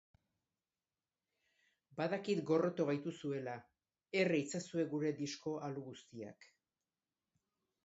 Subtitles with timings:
[1.99, 3.55] Badakit gorroto gaituzuela,
[4.23, 6.51] erre itzazue gure disko alu guztiak.